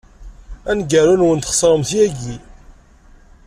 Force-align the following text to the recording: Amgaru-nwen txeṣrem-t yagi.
Amgaru-nwen 0.71 1.39
txeṣrem-t 1.41 1.91
yagi. 1.97 2.35